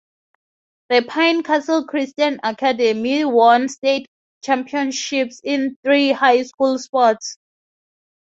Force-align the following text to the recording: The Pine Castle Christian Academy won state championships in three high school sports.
The 0.89 1.03
Pine 1.07 1.43
Castle 1.43 1.85
Christian 1.85 2.39
Academy 2.41 3.23
won 3.23 3.69
state 3.69 4.07
championships 4.43 5.39
in 5.43 5.77
three 5.83 6.11
high 6.11 6.41
school 6.41 6.79
sports. 6.79 7.37